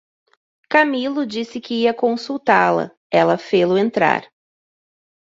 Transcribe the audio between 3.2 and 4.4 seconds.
fê-lo entrar.